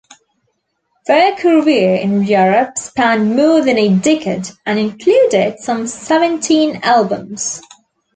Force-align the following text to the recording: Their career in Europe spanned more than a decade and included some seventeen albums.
Their 1.05 1.35
career 1.35 1.97
in 1.97 2.23
Europe 2.23 2.75
spanned 2.79 3.35
more 3.35 3.61
than 3.61 3.77
a 3.77 3.95
decade 3.99 4.49
and 4.65 4.79
included 4.79 5.59
some 5.59 5.85
seventeen 5.85 6.79
albums. 6.81 7.61